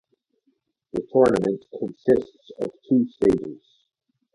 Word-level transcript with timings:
The 0.93 1.01
tournament 1.11 1.63
consists 1.77 2.49
of 2.59 2.71
two 2.89 3.05
stages. 3.07 3.63